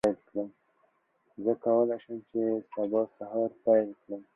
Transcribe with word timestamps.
زه 1.43 1.51
کولی 1.63 1.97
شم 2.03 2.17
چې 2.29 2.41
سبا 2.71 3.01
سهار 3.17 3.49
پیل 3.63 3.89
کړم. 4.01 4.21